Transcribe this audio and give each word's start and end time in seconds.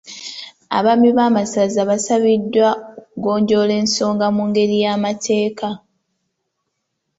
Abaami 0.77 1.09
b'amasaza 1.17 1.81
baasabiddwa 1.89 2.69
okugonjoola 3.01 3.73
ensonga 3.81 4.25
mu 4.35 4.43
ngeri 4.49 4.75
y’amateeka. 4.83 5.67